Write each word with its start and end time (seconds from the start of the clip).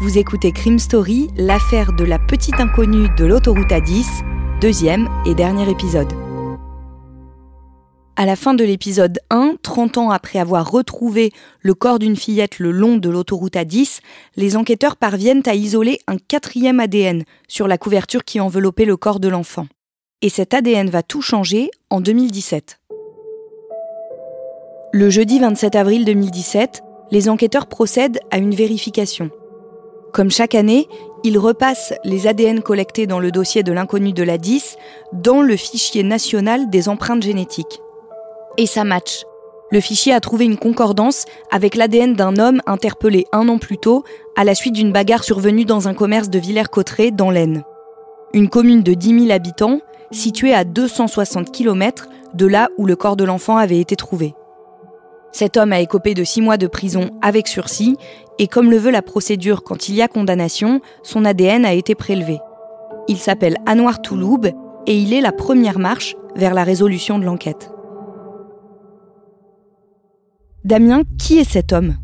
Vous 0.00 0.18
écoutez 0.18 0.50
Crime 0.50 0.80
Story, 0.80 1.28
l'affaire 1.36 1.92
de 1.92 2.04
la 2.04 2.18
petite 2.18 2.58
inconnue 2.58 3.08
de 3.16 3.24
l'autoroute 3.24 3.70
A10, 3.70 4.04
deuxième 4.60 5.08
et 5.24 5.36
dernier 5.36 5.70
épisode. 5.70 6.12
À 8.16 8.26
la 8.26 8.34
fin 8.34 8.54
de 8.54 8.64
l'épisode 8.64 9.20
1, 9.30 9.54
30 9.62 9.98
ans 9.98 10.10
après 10.10 10.40
avoir 10.40 10.68
retrouvé 10.68 11.32
le 11.60 11.74
corps 11.74 12.00
d'une 12.00 12.16
fillette 12.16 12.58
le 12.58 12.72
long 12.72 12.96
de 12.96 13.08
l'autoroute 13.08 13.54
A10, 13.54 14.00
les 14.34 14.56
enquêteurs 14.56 14.96
parviennent 14.96 15.44
à 15.46 15.54
isoler 15.54 16.00
un 16.08 16.18
quatrième 16.18 16.80
ADN 16.80 17.22
sur 17.46 17.68
la 17.68 17.78
couverture 17.78 18.24
qui 18.24 18.40
enveloppait 18.40 18.86
le 18.86 18.96
corps 18.96 19.20
de 19.20 19.28
l'enfant. 19.28 19.68
Et 20.22 20.28
cet 20.28 20.54
ADN 20.54 20.90
va 20.90 21.04
tout 21.04 21.22
changer 21.22 21.70
en 21.90 22.00
2017. 22.00 22.80
Le 24.92 25.08
jeudi 25.08 25.38
27 25.38 25.76
avril 25.76 26.04
2017, 26.04 26.82
les 27.12 27.28
enquêteurs 27.28 27.68
procèdent 27.68 28.18
à 28.32 28.38
une 28.38 28.56
vérification. 28.56 29.30
Comme 30.14 30.30
chaque 30.30 30.54
année, 30.54 30.86
ils 31.24 31.38
repassent 31.38 31.92
les 32.04 32.28
ADN 32.28 32.62
collectés 32.62 33.08
dans 33.08 33.18
le 33.18 33.32
dossier 33.32 33.64
de 33.64 33.72
l'inconnu 33.72 34.12
de 34.12 34.22
la 34.22 34.38
10 34.38 34.76
dans 35.12 35.42
le 35.42 35.56
fichier 35.56 36.04
national 36.04 36.70
des 36.70 36.88
empreintes 36.88 37.24
génétiques. 37.24 37.80
Et 38.56 38.66
ça 38.66 38.84
match. 38.84 39.24
Le 39.72 39.80
fichier 39.80 40.12
a 40.12 40.20
trouvé 40.20 40.44
une 40.44 40.56
concordance 40.56 41.24
avec 41.50 41.74
l'ADN 41.74 42.14
d'un 42.14 42.36
homme 42.36 42.62
interpellé 42.64 43.26
un 43.32 43.48
an 43.48 43.58
plus 43.58 43.76
tôt 43.76 44.04
à 44.36 44.44
la 44.44 44.54
suite 44.54 44.74
d'une 44.74 44.92
bagarre 44.92 45.24
survenue 45.24 45.64
dans 45.64 45.88
un 45.88 45.94
commerce 45.94 46.30
de 46.30 46.38
Villers-Cotterêts 46.38 47.10
dans 47.10 47.32
l'Aisne. 47.32 47.64
Une 48.34 48.48
commune 48.48 48.84
de 48.84 48.94
10 48.94 49.22
000 49.22 49.32
habitants 49.32 49.80
située 50.12 50.54
à 50.54 50.62
260 50.62 51.50
km 51.50 52.06
de 52.34 52.46
là 52.46 52.68
où 52.78 52.86
le 52.86 52.94
corps 52.94 53.16
de 53.16 53.24
l'enfant 53.24 53.56
avait 53.56 53.80
été 53.80 53.96
trouvé. 53.96 54.36
Cet 55.34 55.56
homme 55.56 55.72
a 55.72 55.80
écopé 55.80 56.14
de 56.14 56.22
six 56.22 56.40
mois 56.40 56.56
de 56.56 56.68
prison 56.68 57.10
avec 57.20 57.48
sursis, 57.48 57.96
et 58.38 58.46
comme 58.46 58.70
le 58.70 58.76
veut 58.76 58.92
la 58.92 59.02
procédure 59.02 59.64
quand 59.64 59.88
il 59.88 59.96
y 59.96 60.00
a 60.00 60.06
condamnation, 60.06 60.80
son 61.02 61.24
ADN 61.24 61.64
a 61.64 61.72
été 61.72 61.96
prélevé. 61.96 62.38
Il 63.08 63.16
s'appelle 63.16 63.56
Anouar 63.66 64.00
Touloub 64.00 64.46
et 64.86 64.96
il 64.96 65.12
est 65.12 65.20
la 65.20 65.32
première 65.32 65.80
marche 65.80 66.14
vers 66.36 66.54
la 66.54 66.62
résolution 66.62 67.18
de 67.18 67.24
l'enquête. 67.24 67.72
Damien, 70.64 71.02
qui 71.18 71.38
est 71.38 71.50
cet 71.50 71.72
homme? 71.72 71.96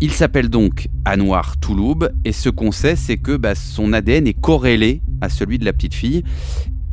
Il 0.00 0.12
s'appelle 0.12 0.48
donc 0.48 0.88
Anouar 1.04 1.58
Touloub 1.60 2.08
et 2.24 2.32
ce 2.32 2.48
qu'on 2.48 2.72
sait, 2.72 2.96
c'est 2.96 3.18
que 3.18 3.36
bah, 3.36 3.54
son 3.54 3.92
ADN 3.92 4.26
est 4.26 4.40
corrélé 4.40 5.02
à 5.20 5.28
celui 5.28 5.58
de 5.58 5.66
la 5.66 5.74
petite 5.74 5.94
fille. 5.94 6.24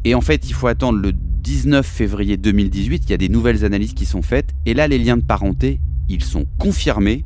Et 0.04 0.14
en 0.14 0.22
fait, 0.22 0.50
il 0.50 0.54
faut 0.54 0.68
attendre 0.68 1.00
le 1.00 1.14
19 1.46 1.86
février 1.86 2.38
2018, 2.38 3.04
il 3.06 3.12
y 3.12 3.14
a 3.14 3.18
des 3.18 3.30
nouvelles 3.30 3.66
analyses 3.66 3.94
qui 3.94 4.08
sont 4.08 4.24
faites. 4.24 4.56
Et 4.66 4.74
là, 4.74 4.88
les 4.88 4.98
liens 4.98 5.16
de 5.16 5.22
parenté, 5.22 5.80
ils 6.10 6.24
sont 6.24 6.48
confirmés. 6.58 7.24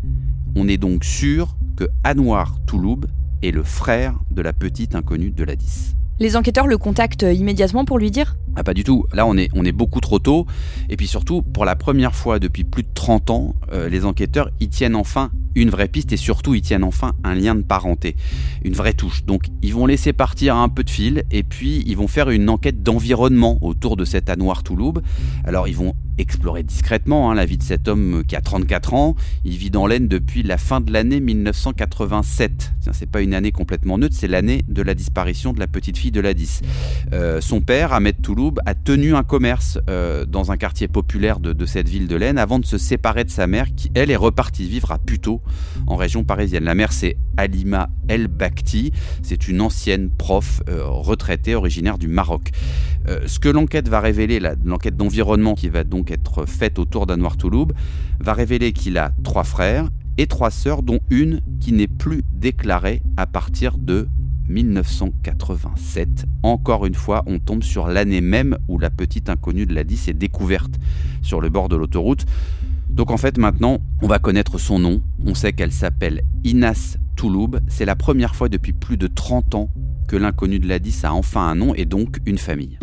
On 0.58 0.68
est 0.68 0.76
donc 0.78 1.06
sûr 1.06 1.56
que 1.78 1.86
Anouar 2.04 2.60
Touloub 2.66 3.06
est 3.42 3.52
le 3.52 3.64
frère 3.64 4.20
de 4.30 4.42
la 4.42 4.52
petite 4.52 4.94
inconnue 4.94 5.32
de 5.32 5.46
la 5.46 5.56
10. 5.56 5.96
Les 6.20 6.36
enquêteurs 6.36 6.68
le 6.68 6.78
contactent 6.78 7.26
immédiatement 7.32 7.86
pour 7.86 7.98
lui 7.98 8.12
dire 8.12 8.36
Ah, 8.58 8.64
pas 8.64 8.74
du 8.74 8.84
tout. 8.84 9.06
Là, 9.14 9.26
on 9.26 9.38
est, 9.38 9.50
on 9.54 9.64
est 9.64 9.72
beaucoup 9.72 10.02
trop 10.02 10.20
tôt. 10.20 10.46
Et 10.90 10.98
puis 10.98 11.08
surtout, 11.08 11.42
pour 11.42 11.64
la 11.64 11.78
première 11.78 12.14
fois 12.14 12.40
depuis 12.40 12.66
plus 12.66 12.84
de 12.84 12.90
30 12.94 13.30
ans, 13.30 13.56
euh, 13.72 13.88
les 13.88 14.04
enquêteurs 14.04 14.50
y 14.60 14.68
tiennent 14.68 14.98
enfin 14.98 15.32
une 15.56 15.70
vraie 15.70 15.88
piste 15.88 16.12
et 16.12 16.18
surtout, 16.18 16.56
ils 16.56 16.62
tiennent 16.62 16.84
enfin 16.84 17.14
un 17.24 17.36
lien 17.36 17.56
de 17.56 17.62
parenté, 17.62 18.18
une 18.64 18.74
vraie 18.74 18.94
touche. 18.94 19.24
Donc, 19.24 19.44
ils 19.62 19.74
vont 19.74 19.86
laisser 19.86 20.12
partir 20.12 20.58
un 20.58 20.68
peu 20.68 20.84
de 20.84 20.90
fil 20.90 21.24
et 21.32 21.44
puis 21.44 21.84
ils 21.86 21.96
vont 21.96 22.08
faire 22.08 22.30
une 22.30 22.50
enquête 22.50 22.84
d'environnement 22.84 23.58
autour 23.62 23.96
de 23.96 24.04
cet 24.04 24.30
Anouar 24.30 24.64
Touloub. 24.64 25.02
Alors, 25.46 25.68
ils 25.70 25.76
vont 25.76 25.96
explorer 26.20 26.64
discrètement 26.64 27.32
hein, 27.32 27.36
la 27.36 27.46
vie 27.46 27.58
de 27.58 27.64
cet 27.64 27.88
homme 27.88 28.24
qui 28.28 28.36
a 28.36 28.42
34 28.42 28.94
ans. 28.94 29.16
Il 29.46 29.58
vit 29.58 29.70
dans 29.70 29.88
l'Aisne 29.88 30.08
depuis 30.08 30.44
la 30.44 30.58
fin 30.58 30.82
de 30.82 30.92
l'année 30.92 31.20
1987. 31.20 32.74
Tiens, 32.82 32.94
c'est 32.94 33.10
pas 33.10 33.22
une 33.22 33.34
année 33.34 33.52
complètement 33.52 33.98
neutre, 33.98 34.16
c'est 34.18 34.28
l'année 34.28 34.62
de 34.68 34.82
la 34.82 34.94
disparition 34.94 35.54
de 35.54 35.60
la 35.60 35.68
petite 35.68 35.98
fille 35.98 36.12
de 36.12 36.22
la 36.22 36.34
10. 36.34 36.62
Euh, 37.14 37.42
son 37.42 37.62
père, 37.62 37.94
Ahmed 37.94 38.22
Touloub, 38.22 38.60
a 38.66 38.76
tenu 38.76 39.16
un 39.16 39.24
commerce 39.24 39.80
euh, 39.90 40.26
dans 40.26 40.52
un 40.52 40.58
quartier 40.58 40.88
populaire 40.88 41.40
de, 41.40 41.66
cette 41.66 41.90
ville 41.90 42.08
de 42.08 42.16
l'Aisne 42.16 42.38
avant 42.38 42.60
de 42.60 42.66
se 42.66 42.78
séparer 42.78 43.24
de 43.24 43.30
sa 43.30 43.48
mère 43.48 43.74
qui, 43.76 43.92
elle, 43.94 44.12
est 44.12 44.16
repartie 44.16 44.68
vivre 44.68 44.92
à 44.92 45.00
Puteaux, 45.00 45.42
en 45.88 45.96
région 45.96 46.24
parisienne. 46.24 46.64
La 46.64 46.76
mère, 46.76 46.92
c'est 46.92 47.18
Alima 47.38 47.90
El 48.08 48.28
Bakhti. 48.28 48.92
C'est 49.22 49.48
une 49.48 49.62
ancienne 49.62 50.10
prof 50.10 50.62
euh, 50.68 50.84
retraitée 50.86 51.56
originaire 51.56 51.98
du 51.98 52.08
Maroc. 52.08 52.52
Euh, 53.08 53.22
ce 53.28 53.40
que 53.40 53.50
l'enquête 53.50 53.88
va 53.88 54.00
révéler, 54.00 54.40
l'enquête 54.66 54.98
d'environnement 54.98 55.56
qui 55.56 55.70
va 55.70 55.84
donc 55.84 56.09
être 56.12 56.46
faite 56.46 56.80
autour 56.80 57.06
d'Anouar 57.06 57.38
Touloub, 57.38 57.74
va 58.20 58.34
révéler 58.34 58.74
qu'il 58.74 58.98
a 58.98 59.12
trois 59.24 59.44
frères 59.44 59.90
et 60.18 60.28
trois 60.28 60.52
sœurs, 60.52 60.84
dont 60.84 61.00
une 61.10 61.42
qui 61.60 61.72
n'est 61.72 61.88
plus 61.88 62.24
déclarée 62.34 63.02
à 63.18 63.26
partir 63.26 63.78
de 63.78 64.08
1987. 64.50 66.26
Encore 66.44 66.86
une 66.86 66.96
fois, 66.96 67.24
on 67.28 67.40
tombe 67.40 67.64
sur 67.64 67.88
l'année 67.88 68.22
même 68.22 68.58
où 68.68 68.80
la 68.80 68.90
petite 68.90 69.30
inconnue 69.30 69.66
de 69.66 69.74
la 69.74 69.84
10 69.84 70.10
est 70.10 70.14
découverte 70.14 70.74
sur 71.22 71.40
le 71.40 71.50
bord 71.50 71.70
de 71.70 71.76
l'autoroute. 71.76 72.26
Donc 72.90 73.12
en 73.12 73.18
fait 73.18 73.38
maintenant, 73.38 73.80
on 74.02 74.08
va 74.08 74.20
connaître 74.20 74.58
son 74.58 74.80
nom. 74.80 75.02
On 75.26 75.36
sait 75.36 75.54
qu'elle 75.54 75.72
s'appelle 75.72 76.22
Inas 76.44 76.98
Touloub. 77.16 77.60
C'est 77.68 77.86
la 77.86 77.96
première 77.96 78.36
fois 78.36 78.50
depuis 78.50 78.74
plus 78.74 78.98
de 78.98 79.08
30 79.08 79.56
ans 79.56 79.70
que 80.08 80.18
l'inconnu 80.18 80.60
de 80.60 80.68
la 80.68 80.80
10 80.80 81.06
a 81.06 81.14
enfin 81.14 81.48
un 81.48 81.56
nom 81.56 81.76
et 81.76 81.86
donc 81.86 82.20
une 82.26 82.40
famille. 82.40 82.80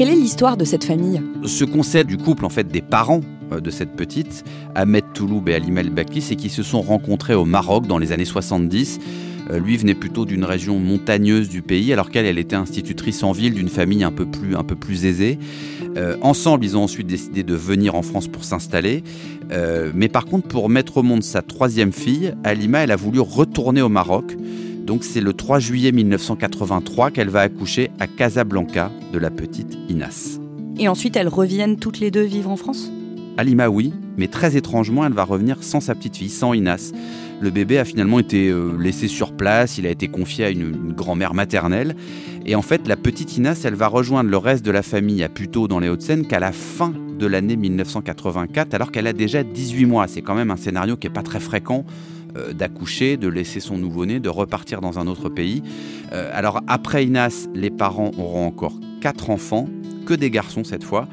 Quelle 0.00 0.08
est 0.08 0.16
l'histoire 0.16 0.56
de 0.56 0.64
cette 0.64 0.84
famille? 0.84 1.20
Ce 1.44 1.66
sait 1.82 2.04
du 2.04 2.16
couple 2.16 2.46
en 2.46 2.48
fait 2.48 2.66
des 2.66 2.80
parents 2.80 3.20
euh, 3.52 3.60
de 3.60 3.68
cette 3.68 3.96
petite, 3.96 4.44
Ahmed 4.74 5.04
Touloub 5.12 5.46
et 5.46 5.54
Alima 5.54 5.82
El 5.82 5.90
Bakli, 5.90 6.22
c'est 6.22 6.36
qu'ils 6.36 6.50
se 6.50 6.62
sont 6.62 6.80
rencontrés 6.80 7.34
au 7.34 7.44
Maroc 7.44 7.86
dans 7.86 7.98
les 7.98 8.10
années 8.10 8.24
70. 8.24 8.98
Euh, 9.50 9.58
Lui 9.58 9.76
venait 9.76 9.94
plutôt 9.94 10.24
d'une 10.24 10.44
région 10.44 10.78
montagneuse 10.78 11.50
du 11.50 11.60
pays, 11.60 11.92
alors 11.92 12.08
qu'elle, 12.08 12.24
elle 12.24 12.38
était 12.38 12.56
institutrice 12.56 13.22
en 13.22 13.32
ville 13.32 13.52
d'une 13.52 13.68
famille 13.68 14.02
un 14.02 14.10
peu 14.10 14.24
plus, 14.24 15.04
aisée. 15.04 15.38
Euh, 15.98 16.16
ensemble, 16.22 16.64
ils 16.64 16.78
ont 16.78 16.84
ensuite 16.84 17.06
décidé 17.06 17.42
de 17.42 17.54
venir 17.54 17.94
en 17.94 18.00
France 18.00 18.26
pour 18.26 18.44
s'installer. 18.44 19.04
Mais 19.94 20.08
par 20.08 20.24
contre, 20.24 20.48
pour 20.48 20.70
mettre 20.70 20.96
au 20.96 21.02
monde 21.02 21.22
sa 21.22 21.42
troisième 21.42 21.92
fille, 21.92 22.32
Alima, 22.42 22.78
elle 22.78 22.92
a 22.92 22.96
voulu 22.96 23.20
retourner 23.20 23.82
au 23.82 23.90
Maroc. 23.90 24.34
Donc 24.90 25.04
c'est 25.04 25.20
le 25.20 25.32
3 25.32 25.60
juillet 25.60 25.92
1983 25.92 27.12
qu'elle 27.12 27.28
va 27.28 27.42
accoucher 27.42 27.92
à 28.00 28.08
Casablanca 28.08 28.90
de 29.12 29.20
la 29.20 29.30
petite 29.30 29.78
Inas. 29.88 30.40
Et 30.80 30.88
ensuite, 30.88 31.14
elles 31.14 31.28
reviennent 31.28 31.76
toutes 31.76 32.00
les 32.00 32.10
deux 32.10 32.24
vivre 32.24 32.50
en 32.50 32.56
France? 32.56 32.90
Alima, 33.36 33.68
oui, 33.68 33.92
mais 34.16 34.26
très 34.26 34.56
étrangement, 34.56 35.06
elle 35.06 35.12
va 35.12 35.22
revenir 35.22 35.62
sans 35.62 35.78
sa 35.78 35.94
petite 35.94 36.16
fille, 36.16 36.28
sans 36.28 36.54
Inas. 36.54 36.90
Le 37.40 37.50
bébé 37.50 37.78
a 37.78 37.84
finalement 37.84 38.18
été 38.18 38.48
euh, 38.48 38.76
laissé 38.80 39.06
sur 39.06 39.32
place, 39.32 39.78
il 39.78 39.86
a 39.86 39.90
été 39.90 40.08
confié 40.08 40.46
à 40.46 40.50
une, 40.50 40.62
une 40.62 40.92
grand-mère 40.92 41.34
maternelle. 41.34 41.94
Et 42.44 42.56
en 42.56 42.62
fait, 42.62 42.88
la 42.88 42.96
petite 42.96 43.36
Inas, 43.36 43.62
elle 43.64 43.76
va 43.76 43.86
rejoindre 43.86 44.28
le 44.28 44.38
reste 44.38 44.64
de 44.64 44.72
la 44.72 44.82
famille 44.82 45.22
à 45.22 45.28
Puteaux 45.28 45.68
dans 45.68 45.78
les 45.78 45.88
Hauts-de-Seine 45.88 46.26
qu'à 46.26 46.40
la 46.40 46.50
fin 46.50 46.92
de 47.16 47.26
l'année 47.26 47.54
1984, 47.54 48.74
alors 48.74 48.90
qu'elle 48.90 49.06
a 49.06 49.12
déjà 49.12 49.44
18 49.44 49.86
mois. 49.86 50.08
C'est 50.08 50.22
quand 50.22 50.34
même 50.34 50.50
un 50.50 50.56
scénario 50.56 50.96
qui 50.96 51.06
n'est 51.06 51.12
pas 51.12 51.22
très 51.22 51.38
fréquent 51.38 51.84
euh, 52.36 52.52
d'accoucher, 52.52 53.16
de 53.16 53.28
laisser 53.28 53.60
son 53.60 53.78
nouveau-né, 53.78 54.20
de 54.20 54.28
repartir 54.28 54.80
dans 54.80 54.98
un 54.98 55.06
autre 55.06 55.28
pays. 55.28 55.62
Euh, 56.12 56.30
alors 56.32 56.60
après 56.66 57.04
Inas, 57.04 57.48
les 57.54 57.70
parents 57.70 58.10
auront 58.18 58.46
encore 58.46 58.78
quatre 59.00 59.30
enfants, 59.30 59.68
que 60.06 60.14
des 60.14 60.30
garçons 60.30 60.64
cette 60.64 60.84
fois. 60.84 61.08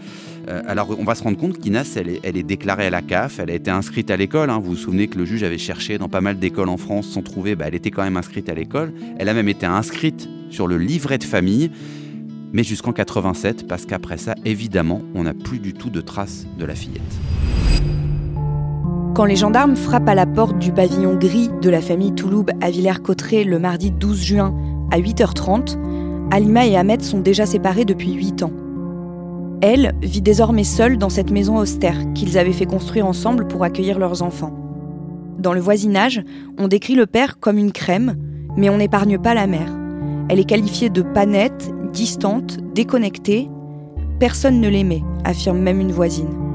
Euh, 0.50 0.62
alors 0.66 0.96
on 0.98 1.04
va 1.04 1.16
se 1.16 1.24
rendre 1.24 1.38
compte 1.38 1.60
qu'Inas, 1.60 1.98
elle 1.98 2.10
est, 2.10 2.44
déclarée 2.44 2.88
à 2.88 2.90
la 2.90 3.02
CAF, 3.02 3.40
elle 3.40 3.52
a 3.52 3.56
été 3.56 3.69
inscrite 3.69 4.12
à 4.12 4.18
l'école. 4.18 4.50
hein. 4.50 4.60
Vous 4.60 4.72
vous 4.72 4.75
souvenez 4.75 5.08
que 5.08 5.18
le 5.18 5.25
juge 5.25 5.44
avait 5.44 5.58
cherché 5.58 5.98
dans 5.98 6.10
pas 6.10 6.22
mal 6.22 6.40
d'écoles 6.40 6.69
en 6.69 6.78
France 6.78 7.08
sans 7.08 7.22
trouver, 7.22 7.56
bah, 7.56 7.66
elle 7.68 7.75
était 7.75 7.92
quand 7.92 8.04
même 8.04 8.18
inscrite 8.18 8.50
à 8.50 8.54
l'école. 8.54 8.94
Elle 9.20 9.30
a 9.30 9.34
même 9.34 9.50
été 9.50 9.66
inscrite 9.66 10.30
sur 10.50 10.68
le 10.68 10.78
livret 10.78 11.18
de 11.18 11.25
famille, 11.25 11.72
mais 12.54 12.63
jusqu'en 12.63 12.94
87, 12.94 13.68
parce 13.68 13.86
qu'après 13.86 14.18
ça, 14.18 14.36
évidemment, 14.46 15.02
on 15.16 15.24
n'a 15.24 15.34
plus 15.34 15.60
du 15.60 15.74
tout 15.74 15.90
de 15.90 16.02
traces 16.02 16.48
de 16.58 16.66
la 16.66 16.75
fillette. 16.75 17.02
Quand 19.18 19.25
les 19.25 19.36
gendarmes 19.36 19.75
frappent 19.75 20.10
à 20.10 20.14
la 20.14 20.28
porte 20.28 20.60
du 20.60 20.72
pavillon 20.72 21.16
gris 21.16 21.50
de 21.60 21.72
la 21.72 21.81
famille 21.81 22.14
Touloub 22.14 22.52
à 22.62 22.69
Villers-Cotterêts 22.69 23.46
le 23.46 23.58
mardi 23.58 23.90
12 23.90 24.22
juin 24.22 24.56
à 24.92 25.00
8h30, 25.00 25.75
Alima 26.30 26.68
et 26.68 26.78
Ahmed 26.78 27.02
sont 27.02 27.18
déjà 27.18 27.48
séparés 27.48 27.84
depuis 27.84 28.14
8 28.14 28.44
ans. 28.44 28.52
Elle 29.64 29.96
vit 30.04 30.22
désormais 30.22 30.64
seule 30.64 31.00
dans 31.00 31.10
cette 31.10 31.31
maison 31.31 31.58
austère 31.58 31.98
qu'ils 32.14 32.38
avaient 32.38 32.54
fait 32.54 32.68
construire 32.68 33.08
ensemble 33.08 33.48
pour 33.48 33.64
accueillir 33.64 33.98
leurs 33.98 34.22
enfants. 34.22 34.54
Dans 35.40 35.54
le 35.54 35.62
voisinage, 35.62 36.22
on 36.60 36.68
décrit 36.68 36.94
le 36.94 37.08
père 37.08 37.40
comme 37.40 37.58
une 37.58 37.72
crème, 37.72 38.18
mais 38.56 38.70
on 38.70 38.78
n'épargne 38.78 39.18
pas 39.18 39.34
la 39.34 39.48
mère. 39.48 39.75
Elle 40.30 40.40
est 40.40 40.48
qualifiée 40.48 40.92
de 40.92 41.02
pas 41.02 41.25
nette, 41.25 41.74
distante, 41.92 42.60
déconnectée. 42.75 43.50
Personne 44.20 44.62
ne 44.62 44.70
l'aimait, 44.70 45.04
affirme 45.24 45.58
même 45.58 45.81
une 45.81 45.92
voisine. 45.92 46.47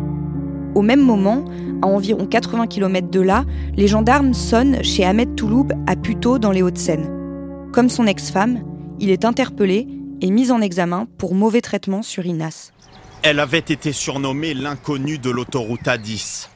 Au 0.75 0.81
même 0.81 1.03
moment, 1.03 1.45
à 1.83 1.87
environ 1.87 2.27
80 2.27 2.67
km 2.67 3.11
de 3.11 3.21
là, 3.21 3.45
les 3.77 3.89
gendarmes 3.89 4.33
sonnent 4.33 4.83
chez 4.83 5.05
Ahmed 5.05 5.35
Touloub 5.35 5.69
à 5.87 5.97
Puteaux 5.97 6.39
dans 6.39 6.51
les 6.51 6.63
Hauts-de-Seine. 6.63 7.69
Comme 7.73 7.91
son 7.91 8.07
ex-femme, 8.07 8.65
il 8.99 9.11
est 9.11 9.27
interpellé 9.27 9.87
et 10.23 10.31
mis 10.31 10.51
en 10.51 10.63
examen 10.63 11.07
pour 11.19 11.35
mauvais 11.35 11.61
traitement 11.61 12.03
sur 12.03 12.25
Inas. 12.25 12.73
Elle 13.23 13.39
avait 13.39 13.59
été 13.59 13.93
surnommée 13.93 14.55
l'inconnue 14.55 15.19
de 15.19 15.29
l'autoroute 15.29 15.83
A10. 15.83 16.49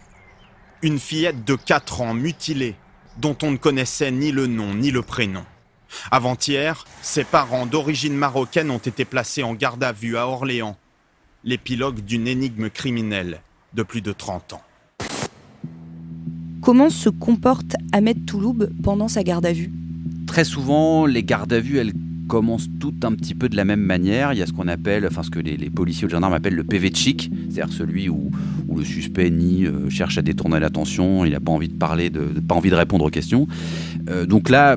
Une 0.80 0.98
fillette 0.98 1.44
de 1.44 1.54
4 1.54 2.00
ans 2.00 2.14
mutilée, 2.14 2.74
dont 3.18 3.36
on 3.42 3.50
ne 3.50 3.56
connaissait 3.58 4.10
ni 4.10 4.32
le 4.32 4.46
nom 4.46 4.72
ni 4.72 4.90
le 4.90 5.02
prénom. 5.02 5.44
Avant-hier, 6.10 6.86
ses 7.02 7.24
parents 7.24 7.66
d'origine 7.66 8.14
marocaine 8.14 8.70
ont 8.70 8.78
été 8.78 9.04
placés 9.04 9.42
en 9.42 9.52
garde 9.52 9.84
à 9.84 9.92
vue 9.92 10.16
à 10.16 10.26
Orléans, 10.26 10.76
l'épilogue 11.44 12.00
d'une 12.00 12.26
énigme 12.26 12.70
criminelle 12.70 13.42
de 13.76 13.82
plus 13.82 14.00
de 14.00 14.12
30 14.12 14.54
ans. 14.54 14.62
Comment 16.62 16.90
se 16.90 17.10
comporte 17.10 17.76
Ahmed 17.92 18.24
Touloub 18.26 18.70
pendant 18.82 19.06
sa 19.06 19.22
garde 19.22 19.46
à 19.46 19.52
vue? 19.52 19.70
Très 20.26 20.44
souvent, 20.44 21.06
les 21.06 21.22
gardes 21.22 21.52
à 21.52 21.60
vue, 21.60 21.76
elles 21.76 21.92
commencent 22.26 22.68
toutes 22.80 23.04
un 23.04 23.12
petit 23.12 23.34
peu 23.34 23.48
de 23.48 23.54
la 23.54 23.64
même 23.64 23.80
manière. 23.80 24.32
Il 24.32 24.38
y 24.38 24.42
a 24.42 24.46
ce 24.46 24.52
qu'on 24.52 24.66
appelle, 24.66 25.06
enfin 25.06 25.22
ce 25.22 25.30
que 25.30 25.38
les, 25.38 25.70
policiers 25.70 26.06
ou 26.06 26.08
les 26.08 26.12
gendarmes 26.12 26.32
appellent 26.32 26.56
le 26.56 26.64
PV 26.64 26.90
de 26.90 26.96
chic, 26.96 27.30
c'est-à-dire 27.50 27.72
celui 27.72 28.08
où, 28.08 28.30
le 28.76 28.84
suspect 28.84 29.30
ni 29.30 29.64
euh, 29.64 29.88
cherche 29.88 30.18
à 30.18 30.22
détourner 30.22 30.60
l'attention, 30.60 31.24
il 31.24 31.32
n'a 31.32 31.40
pas 31.40 31.52
envie 31.52 31.68
de 31.68 31.74
parler, 31.74 32.10
de, 32.10 32.24
pas 32.46 32.54
envie 32.54 32.68
de 32.68 32.74
répondre 32.74 33.06
aux 33.06 33.10
questions. 33.10 33.46
Euh, 34.10 34.26
donc 34.26 34.50
là, 34.50 34.76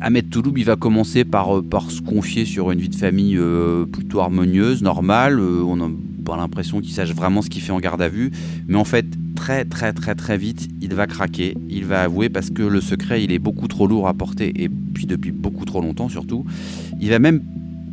Ahmed 0.00 0.30
Touloub, 0.30 0.56
il 0.56 0.64
va 0.64 0.76
commencer 0.76 1.24
par, 1.24 1.58
euh, 1.58 1.62
par 1.62 1.90
se 1.90 2.02
confier 2.02 2.44
sur 2.44 2.70
une 2.70 2.78
vie 2.78 2.88
de 2.88 2.94
famille 2.94 3.40
plutôt 3.90 4.20
harmonieuse, 4.20 4.82
normale. 4.82 5.40
on 5.40 5.76
n'a 5.76 5.88
pas 6.22 6.36
l'impression 6.36 6.80
qu'il 6.80 6.92
sache 6.92 7.14
vraiment 7.14 7.42
ce 7.42 7.50
qu'il 7.50 7.62
fait 7.62 7.72
en 7.72 7.80
garde 7.80 8.02
à 8.02 8.08
vue, 8.08 8.30
mais 8.66 8.76
en 8.76 8.84
fait, 8.84 9.06
très 9.34 9.64
très 9.64 9.92
très 9.92 10.14
très 10.14 10.38
vite, 10.38 10.68
il 10.80 10.94
va 10.94 11.06
craquer, 11.06 11.56
il 11.68 11.84
va 11.84 12.02
avouer 12.02 12.28
parce 12.28 12.50
que 12.50 12.62
le 12.62 12.80
secret, 12.80 13.22
il 13.22 13.32
est 13.32 13.38
beaucoup 13.38 13.68
trop 13.68 13.86
lourd 13.86 14.08
à 14.08 14.14
porter 14.14 14.52
et 14.62 14.68
puis 14.68 15.06
depuis 15.06 15.32
beaucoup 15.32 15.64
trop 15.64 15.80
longtemps 15.80 16.08
surtout. 16.08 16.44
Il 17.00 17.10
va 17.10 17.18
même 17.18 17.42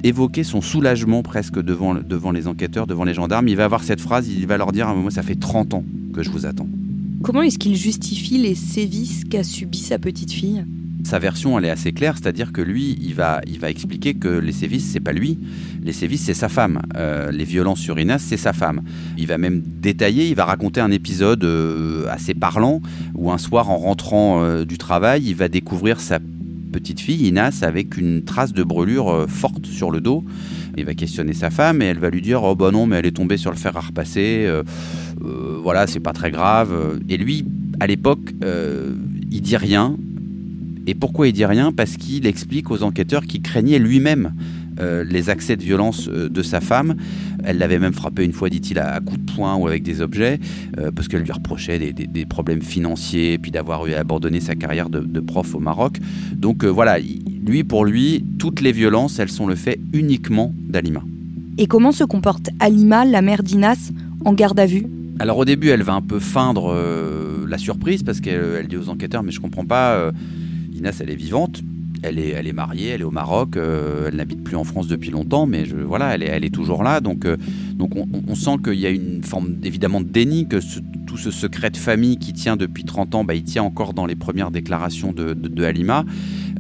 évoquer 0.03 0.43
son 0.43 0.61
soulagement 0.61 1.23
presque 1.23 1.59
devant, 1.61 1.95
devant 1.95 2.31
les 2.31 2.47
enquêteurs, 2.47 2.87
devant 2.87 3.03
les 3.03 3.13
gendarmes. 3.13 3.47
Il 3.47 3.55
va 3.55 3.65
avoir 3.65 3.83
cette 3.83 4.01
phrase, 4.01 4.29
il 4.29 4.47
va 4.47 4.57
leur 4.57 4.71
dire 4.71 4.93
moi 4.95 5.11
ça 5.11 5.23
fait 5.23 5.35
30 5.35 5.73
ans 5.73 5.83
que 6.13 6.23
je 6.23 6.29
vous 6.29 6.45
attends. 6.45 6.67
Comment 7.21 7.41
est-ce 7.41 7.59
qu'il 7.59 7.75
justifie 7.75 8.37
les 8.37 8.55
sévices 8.55 9.23
qu'a 9.25 9.43
subi 9.43 9.79
sa 9.79 9.99
petite 9.99 10.31
fille? 10.31 10.63
Sa 11.09 11.17
version, 11.17 11.57
elle 11.57 11.65
est 11.65 11.71
assez 11.71 11.91
claire, 11.91 12.15
c'est-à-dire 12.21 12.51
que 12.51 12.61
lui, 12.61 12.95
il 13.01 13.15
va, 13.15 13.41
il 13.47 13.59
va 13.59 13.71
expliquer 13.71 14.13
que 14.13 14.27
les 14.27 14.51
sévices, 14.51 14.91
c'est 14.91 14.99
pas 14.99 15.11
lui, 15.11 15.39
les 15.81 15.91
sévices, 15.91 16.21
c'est 16.25 16.35
sa 16.35 16.49
femme. 16.49 16.83
Euh, 16.95 17.31
les 17.31 17.45
violences 17.45 17.79
sur 17.79 17.99
Inas, 17.99 18.19
c'est 18.19 18.37
sa 18.37 18.53
femme. 18.53 18.81
Il 19.17 19.25
va 19.25 19.39
même 19.39 19.63
détailler, 19.65 20.29
il 20.29 20.35
va 20.35 20.45
raconter 20.45 20.81
un 20.81 20.91
épisode 20.91 21.43
euh, 21.43 22.05
assez 22.11 22.35
parlant 22.35 22.79
où 23.15 23.31
un 23.31 23.39
soir, 23.39 23.71
en 23.71 23.77
rentrant 23.77 24.43
euh, 24.43 24.65
du 24.65 24.77
travail, 24.77 25.23
il 25.25 25.33
va 25.33 25.47
découvrir 25.47 25.99
sa 25.99 26.19
petite 26.71 26.99
fille, 26.99 27.27
Inas, 27.27 27.63
avec 27.63 27.97
une 27.97 28.23
trace 28.23 28.53
de 28.53 28.61
brûlure 28.61 29.25
forte 29.27 29.65
sur 29.65 29.89
le 29.89 30.01
dos. 30.01 30.23
Il 30.77 30.85
va 30.85 30.93
questionner 30.93 31.33
sa 31.33 31.49
femme 31.49 31.81
et 31.81 31.85
elle 31.85 31.97
va 31.97 32.11
lui 32.11 32.21
dire 32.21 32.43
Oh 32.43 32.53
bah 32.55 32.69
non, 32.69 32.85
mais 32.85 32.97
elle 32.97 33.07
est 33.07 33.17
tombée 33.17 33.37
sur 33.37 33.49
le 33.49 33.57
fer 33.57 33.75
à 33.75 33.81
repasser, 33.81 34.47
voilà, 35.19 35.87
c'est 35.87 35.99
pas 35.99 36.13
très 36.13 36.29
grave. 36.29 36.99
Et 37.09 37.17
lui, 37.17 37.45
à 37.79 37.87
l'époque, 37.87 38.35
il 39.31 39.41
dit 39.41 39.57
rien, 39.57 39.97
et 40.89 40.95
pourquoi 40.95 41.27
il 41.27 41.33
dit 41.33 41.45
rien? 41.45 41.71
Parce 41.71 41.97
qu'il 41.97 42.25
explique 42.25 42.71
aux 42.71 42.81
enquêteurs 42.81 43.27
qu'il 43.27 43.43
craignait 43.43 43.77
lui-même 43.77 44.33
euh, 44.79 45.03
les 45.03 45.29
accès 45.29 45.55
de 45.55 45.61
violence 45.61 46.07
euh, 46.07 46.29
de 46.29 46.41
sa 46.41 46.61
femme. 46.61 46.95
Elle 47.43 47.59
l'avait 47.59 47.77
même 47.77 47.93
frappé 47.93 48.25
une 48.25 48.33
fois, 48.33 48.49
dit-il, 48.49 48.79
à, 48.79 48.99
coups 48.99 49.19
de 49.19 49.31
poing 49.31 49.55
ou 49.55 49.67
avec 49.67 49.83
des 49.83 50.01
objets, 50.01 50.39
euh, 50.79 50.89
parce 50.89 51.07
qu'elle 51.07 51.21
lui 51.21 51.31
reprochait 51.31 51.77
des, 51.77 52.25
problèmes 52.25 52.63
financiers, 52.63 53.37
puis 53.37 53.51
d'avoir 53.51 53.83
abandonné 53.95 54.39
sa 54.39 54.55
carrière 54.55 54.89
de, 54.89 55.19
prof 55.19 55.53
au 55.53 55.59
Maroc. 55.59 55.99
Donc 56.35 56.65
voilà, 56.65 56.97
lui, 56.97 57.63
pour 57.63 57.85
lui, 57.85 58.25
toutes 58.39 58.61
les 58.61 58.71
violences, 58.71 59.19
elles 59.19 59.29
sont 59.29 59.45
le 59.45 59.55
fait 59.55 59.79
uniquement 59.93 60.55
d'Alima. 60.57 61.03
Et 61.59 61.67
comment 61.67 61.91
se 61.91 62.03
comporte 62.03 62.49
Alima, 62.59 63.05
la 63.05 63.21
mère 63.21 63.43
d'Inas, 63.43 63.91
en 64.25 64.33
garde 64.33 64.59
à 64.59 64.65
vue? 64.65 64.87
Alors 65.19 65.37
au 65.37 65.45
début, 65.45 65.69
elle 65.69 65.83
va 65.83 65.93
un 65.93 66.01
peu 66.01 66.19
feindre 66.19 66.75
la 67.47 67.57
surprise 67.57 68.03
parce 68.03 68.21
qu'elle 68.21 68.67
dit 68.67 68.77
aux 68.77 68.89
enquêteurs 68.89 69.23
mais 69.23 69.31
je 69.31 69.41
comprends 69.41 69.65
pas, 69.65 70.11
Inès, 70.79 70.99
elle 71.01 71.09
est 71.09 71.15
vivante. 71.15 71.61
Elle 72.01 72.17
est, 72.17 72.29
elle 72.29 72.47
est 72.47 72.53
mariée, 72.53 72.89
elle 72.89 73.01
est 73.01 73.05
au 73.05 73.11
Maroc, 73.11 73.57
euh, 73.57 74.07
elle 74.07 74.15
n'habite 74.15 74.41
plus 74.41 74.55
en 74.55 74.63
France 74.63 74.87
depuis 74.87 75.11
longtemps, 75.11 75.45
mais 75.45 75.65
je, 75.65 75.75
voilà, 75.75 76.15
elle 76.15 76.23
est, 76.23 76.27
elle 76.27 76.45
est 76.45 76.53
toujours 76.53 76.81
là. 76.81 77.01
Donc, 77.01 77.25
euh, 77.25 77.35
donc 77.73 77.91
on, 77.95 78.35
sent 78.35 78.55
qu'il 78.63 78.79
y 78.79 78.85
a 78.85 78.89
une 78.89 79.21
forme 79.21 79.55
évidemment 79.65 79.99
de 79.99 80.07
déni, 80.07 80.47
que 80.47 80.59
tout 81.07 81.17
ce 81.17 81.29
secret 81.29 81.71
de 81.71 81.77
famille 81.77 82.17
qui 82.17 82.31
tient 82.31 82.55
depuis 82.55 82.85
30 82.85 83.15
ans, 83.15 83.23
bah, 83.25 83.35
il 83.35 83.43
tient 83.43 83.63
encore 83.63 83.93
dans 83.93 84.05
les 84.05 84.15
premières 84.15 84.49
déclarations 84.49 85.11
de, 85.11 85.63
Halima. 85.63 86.05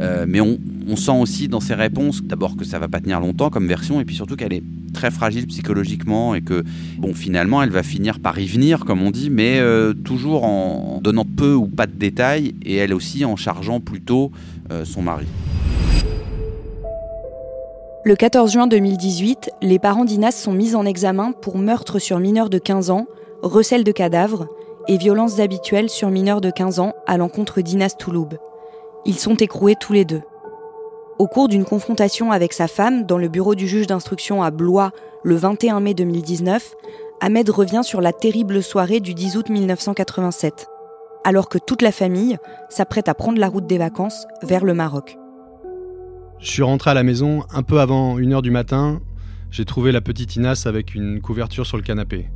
Euh, 0.01 0.25
mais 0.27 0.41
on, 0.41 0.59
on, 0.89 0.95
sent 0.95 1.19
aussi 1.19 1.47
dans 1.47 1.59
ses 1.59 1.75
réponses, 1.75 2.21
d'abord 2.23 2.55
que 2.55 2.65
ça 2.65 2.79
va 2.79 2.87
pas 2.87 2.99
tenir 2.99 3.19
longtemps 3.19 3.49
comme 3.49 3.67
version, 3.67 3.99
et 4.01 4.05
puis 4.05 4.15
surtout 4.15 4.35
qu'elle 4.35 4.53
est 4.53 4.63
très 4.93 5.11
fragile 5.11 5.47
psychologiquement 5.47 6.35
et 6.35 6.41
que 6.41 6.63
bon 6.97 7.13
finalement 7.13 7.61
elle 7.61 7.69
va 7.69 7.83
finir 7.83 8.19
par 8.19 8.39
y 8.39 8.47
venir 8.47 8.85
comme 8.85 9.03
on 9.03 9.11
dit 9.11 9.29
mais 9.29 9.59
euh, 9.59 9.93
toujours 9.93 10.45
en 10.45 10.99
donnant 11.03 11.25
peu 11.25 11.53
ou 11.53 11.67
pas 11.67 11.85
de 11.85 11.93
détails 11.93 12.55
et 12.63 12.75
elle 12.75 12.93
aussi 12.93 13.23
en 13.23 13.35
chargeant 13.35 13.79
plutôt 13.79 14.31
euh, 14.71 14.85
son 14.85 15.03
mari. 15.03 15.27
Le 18.05 18.15
14 18.15 18.53
juin 18.53 18.67
2018, 18.67 19.51
les 19.61 19.77
parents 19.77 20.05
d'Inas 20.05 20.31
sont 20.31 20.53
mis 20.53 20.73
en 20.73 20.85
examen 20.85 21.33
pour 21.33 21.57
meurtre 21.57 21.99
sur 21.99 22.19
mineur 22.19 22.49
de 22.49 22.57
15 22.57 22.89
ans, 22.89 23.05
recel 23.43 23.83
de 23.83 23.91
cadavres 23.91 24.47
et 24.87 24.97
violences 24.97 25.39
habituelles 25.39 25.89
sur 25.89 26.09
mineurs 26.09 26.41
de 26.41 26.49
15 26.49 26.79
ans 26.79 26.93
à 27.05 27.17
l'encontre 27.17 27.61
d'Inas 27.61 27.95
Touloub. 27.99 28.29
Ils 29.05 29.19
sont 29.19 29.35
écroués 29.35 29.75
tous 29.79 29.93
les 29.93 30.05
deux. 30.05 30.21
Au 31.19 31.27
cours 31.27 31.49
d'une 31.49 31.65
confrontation 31.65 32.31
avec 32.31 32.53
sa 32.53 32.69
femme 32.69 33.05
dans 33.05 33.17
le 33.17 33.27
bureau 33.27 33.53
du 33.53 33.67
juge 33.67 33.87
d'instruction 33.87 34.41
à 34.41 34.51
Blois 34.51 34.93
le 35.25 35.35
21 35.35 35.81
mai 35.81 35.93
2019, 35.93 36.75
Ahmed 37.19 37.49
revient 37.49 37.81
sur 37.83 37.99
la 37.99 38.13
terrible 38.13 38.63
soirée 38.63 39.01
du 39.01 39.13
10 39.13 39.35
août 39.35 39.49
1987, 39.49 40.67
alors 41.25 41.49
que 41.49 41.57
toute 41.57 41.81
la 41.81 41.91
famille 41.91 42.37
s'apprête 42.69 43.09
à 43.09 43.13
prendre 43.15 43.37
la 43.37 43.49
route 43.49 43.67
des 43.67 43.77
vacances 43.77 44.27
vers 44.43 44.63
le 44.63 44.73
Maroc. 44.73 45.17
Je 46.39 46.49
suis 46.49 46.63
rentré 46.63 46.91
à 46.91 46.93
la 46.93 47.03
maison 47.03 47.43
un 47.51 47.63
peu 47.63 47.81
avant 47.81 48.17
1h 48.17 48.41
du 48.41 48.51
matin. 48.51 49.01
J'ai 49.51 49.65
trouvé 49.65 49.91
la 49.91 49.99
petite 49.99 50.37
Inas 50.37 50.63
avec 50.67 50.95
une 50.95 51.19
couverture 51.19 51.65
sur 51.65 51.75
le 51.75 51.83
canapé. 51.83 52.29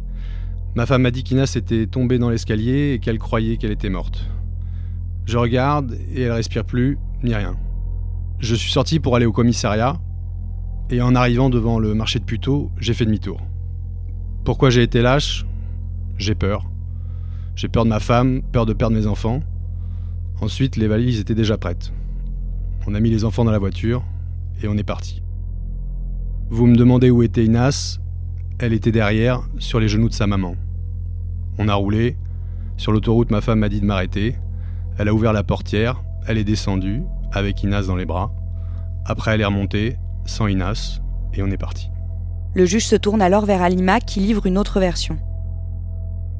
Ma 0.75 0.85
femme 0.85 1.03
m'a 1.03 1.11
dit 1.11 1.23
qu'Inas 1.23 1.53
était 1.55 1.87
tombée 1.87 2.19
dans 2.19 2.29
l'escalier 2.29 2.95
et 2.95 2.99
qu'elle 2.99 3.17
croyait 3.17 3.55
qu'elle 3.55 3.71
était 3.71 3.87
morte. 3.87 4.25
Je 5.25 5.37
regarde 5.37 5.97
et 6.13 6.23
elle 6.23 6.33
respire 6.33 6.65
plus, 6.65 6.97
ni 7.23 7.33
rien. 7.33 7.55
Je 8.43 8.55
suis 8.55 8.71
sorti 8.71 8.99
pour 8.99 9.15
aller 9.15 9.25
au 9.25 9.31
commissariat, 9.31 9.95
et 10.89 11.01
en 11.01 11.15
arrivant 11.15 11.49
devant 11.49 11.79
le 11.79 11.93
marché 11.93 12.19
de 12.19 12.25
Puteaux, 12.25 12.71
j'ai 12.77 12.93
fait 12.93 13.05
demi-tour. 13.05 13.39
Pourquoi 14.43 14.69
j'ai 14.69 14.83
été 14.83 15.01
lâche? 15.01 15.45
J'ai 16.17 16.35
peur. 16.35 16.69
J'ai 17.55 17.69
peur 17.69 17.85
de 17.85 17.89
ma 17.89 18.01
femme, 18.01 18.41
peur 18.51 18.65
de 18.65 18.73
perdre 18.73 18.97
mes 18.97 19.07
enfants. 19.07 19.39
Ensuite, 20.41 20.75
les 20.75 20.89
valises 20.89 21.21
étaient 21.21 21.35
déjà 21.35 21.57
prêtes. 21.57 21.93
On 22.85 22.95
a 22.95 22.99
mis 22.99 23.09
les 23.09 23.23
enfants 23.23 23.45
dans 23.45 23.51
la 23.51 23.59
voiture 23.59 24.03
et 24.61 24.67
on 24.67 24.75
est 24.75 24.83
parti. 24.83 25.23
Vous 26.49 26.67
me 26.67 26.75
demandez 26.75 27.11
où 27.11 27.23
était 27.23 27.45
Inas 27.45 28.01
Elle 28.59 28.73
était 28.73 28.91
derrière, 28.91 29.47
sur 29.57 29.79
les 29.79 29.87
genoux 29.87 30.09
de 30.09 30.13
sa 30.13 30.27
maman. 30.27 30.57
On 31.59 31.69
a 31.69 31.75
roulé. 31.75 32.17
Sur 32.75 32.91
l'autoroute, 32.91 33.31
ma 33.31 33.39
femme 33.39 33.59
m'a 33.59 33.69
dit 33.69 33.79
de 33.79 33.85
m'arrêter. 33.85 34.35
Elle 34.97 35.07
a 35.07 35.13
ouvert 35.13 35.31
la 35.31 35.45
portière, 35.45 36.03
elle 36.27 36.37
est 36.37 36.43
descendue, 36.43 37.03
avec 37.33 37.63
Inas 37.63 37.83
dans 37.87 37.95
les 37.95 38.05
bras. 38.05 38.31
Après, 39.05 39.33
elle 39.33 39.41
est 39.41 39.45
remontée, 39.45 39.97
sans 40.25 40.47
Inas, 40.47 41.01
et 41.33 41.43
on 41.43 41.47
est 41.47 41.57
parti. 41.57 41.89
Le 42.53 42.65
juge 42.65 42.85
se 42.85 42.95
tourne 42.95 43.21
alors 43.21 43.45
vers 43.45 43.61
Alima 43.61 43.99
qui 43.99 44.19
livre 44.19 44.45
une 44.45 44.57
autre 44.57 44.79
version. 44.79 45.17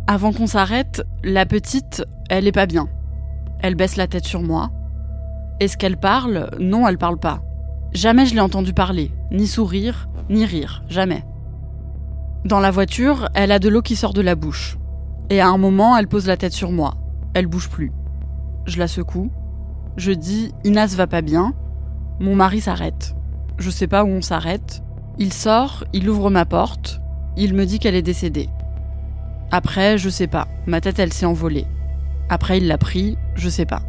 Avant 0.08 0.32
qu'on 0.32 0.48
s'arrête, 0.48 1.04
la 1.24 1.46
petite, 1.46 2.06
elle 2.30 2.48
est 2.48 2.52
pas 2.52 2.68
bien. 2.68 2.88
Elle 3.60 3.76
baisse 3.76 3.96
la 3.96 4.08
tête 4.08 4.26
sur 4.26 4.42
moi. 4.42 4.70
Est-ce 5.60 5.78
qu'elle 5.78 5.98
parle? 5.98 6.52
Non, 6.60 6.88
elle 6.88 6.98
parle 6.98 7.18
pas. 7.18 7.42
Jamais 7.94 8.26
je 8.26 8.34
l'ai 8.34 8.42
entendue 8.42 8.74
parler, 8.74 9.12
ni 9.32 9.48
sourire, 9.48 10.10
ni 10.30 10.46
rire, 10.46 10.84
jamais. 10.88 11.24
Dans 12.46 12.60
la 12.60 12.72
voiture, 12.72 13.30
elle 13.34 13.52
a 13.52 13.60
de 13.60 13.70
l'eau 13.70 13.82
qui 13.82 13.96
sort 13.96 14.14
de 14.14 14.22
la 14.22 14.36
bouche. 14.36 14.78
Et 15.30 15.40
à 15.40 15.48
un 15.48 15.58
moment, 15.58 15.96
elle 15.96 16.08
pose 16.08 16.28
la 16.28 16.38
tête 16.38 16.54
sur 16.54 16.72
moi. 16.72 16.96
Elle 17.34 17.48
bouge 17.48 17.70
plus. 17.70 17.92
Je 18.66 18.80
la 18.80 18.88
secoue. 18.88 19.32
Je 19.96 20.12
dis 20.12 20.52
Inas 20.64 20.96
va 20.96 21.08
pas 21.08 21.22
bien. 21.22 21.54
Mon 22.20 22.36
mari 22.36 22.62
s'arrête. 22.62 23.16
Je 23.58 23.70
sais 23.70 23.88
pas 23.88 24.04
où 24.04 24.08
on 24.08 24.22
s'arrête. 24.22 24.82
Il 25.20 25.32
sort, 25.32 25.84
il 25.94 26.10
ouvre 26.10 26.30
ma 26.30 26.46
porte. 26.46 27.00
Il 27.38 27.54
me 27.54 27.66
dit 27.66 27.80
qu'elle 27.80 27.96
est 27.96 28.02
décédée. 28.02 28.50
Après, 29.52 30.00
je 30.00 30.10
sais 30.10 30.28
pas. 30.28 30.48
Ma 30.66 30.82
tête, 30.82 30.98
elle 30.98 31.14
s'est 31.14 31.28
envolée. 31.28 31.68
Après, 32.30 32.58
il 32.58 32.68
l'a 32.68 32.80
pris, 32.80 33.18
je 33.36 33.50
sais 33.50 33.66
pas. 33.66 33.84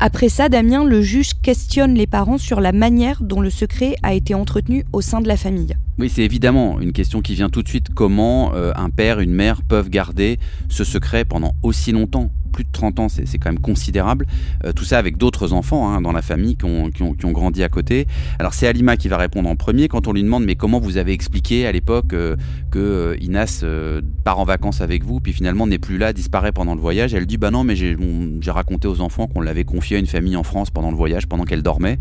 Après 0.00 0.28
ça, 0.28 0.48
Damien, 0.48 0.84
le 0.84 1.02
juge 1.02 1.40
questionne 1.42 1.94
les 1.94 2.06
parents 2.06 2.38
sur 2.38 2.60
la 2.60 2.70
manière 2.70 3.20
dont 3.20 3.40
le 3.40 3.50
secret 3.50 3.96
a 4.04 4.14
été 4.14 4.32
entretenu 4.32 4.84
au 4.92 5.00
sein 5.00 5.20
de 5.20 5.26
la 5.26 5.36
famille. 5.36 5.76
Oui, 5.98 6.08
c'est 6.08 6.22
évidemment 6.22 6.78
une 6.80 6.92
question 6.92 7.22
qui 7.22 7.34
vient 7.34 7.48
tout 7.48 7.64
de 7.64 7.68
suite. 7.68 7.88
Comment 7.92 8.54
euh, 8.54 8.70
un 8.76 8.88
père, 8.88 9.18
une 9.18 9.32
mère 9.32 9.62
peuvent 9.62 9.90
garder 9.90 10.38
ce 10.68 10.84
secret 10.84 11.24
pendant 11.24 11.54
aussi 11.64 11.90
longtemps? 11.90 12.30
Plus 12.58 12.64
de 12.64 12.72
30 12.72 12.98
ans, 12.98 13.08
c'est 13.08 13.38
quand 13.38 13.50
même 13.50 13.60
considérable. 13.60 14.26
Euh, 14.64 14.72
tout 14.72 14.82
ça 14.82 14.98
avec 14.98 15.16
d'autres 15.16 15.52
enfants 15.52 15.88
hein, 15.88 16.00
dans 16.00 16.10
la 16.10 16.22
famille 16.22 16.56
qui 16.56 16.64
ont, 16.64 16.90
qui, 16.90 17.04
ont, 17.04 17.14
qui 17.14 17.24
ont, 17.24 17.30
grandi 17.30 17.62
à 17.62 17.68
côté. 17.68 18.08
Alors 18.40 18.52
c'est 18.52 18.66
Alima 18.66 18.96
qui 18.96 19.06
va 19.06 19.16
répondre 19.16 19.48
en 19.48 19.54
premier 19.54 19.86
quand 19.86 20.08
on 20.08 20.12
lui 20.12 20.24
demande 20.24 20.44
mais 20.44 20.56
comment 20.56 20.80
vous 20.80 20.96
avez 20.96 21.12
expliqué 21.12 21.68
à 21.68 21.70
l'époque 21.72 22.14
euh, 22.14 22.34
que 22.72 22.80
euh, 22.80 23.16
Inas 23.20 23.64
part 24.24 24.40
en 24.40 24.44
vacances 24.44 24.80
avec 24.80 25.04
vous, 25.04 25.20
puis 25.20 25.32
finalement 25.32 25.68
n'est 25.68 25.78
plus 25.78 25.98
là, 25.98 26.12
disparaît 26.12 26.50
pendant 26.50 26.74
le 26.74 26.80
voyage? 26.80 27.14
Elle 27.14 27.26
dit 27.26 27.36
bah 27.36 27.52
non 27.52 27.62
mais 27.62 27.76
j'ai 27.76 27.96
raconté 28.48 28.88
aux 28.88 29.00
enfants 29.02 29.28
qu'on 29.28 29.40
l'avait 29.40 29.62
confié 29.62 29.96
à 29.96 30.00
une 30.00 30.08
famille 30.08 30.34
en 30.34 30.42
France 30.42 30.70
pendant 30.70 30.90
le 30.90 30.96
voyage, 30.96 31.28
pendant 31.28 31.44
qu'elle 31.44 31.62
dormait. 31.62 31.98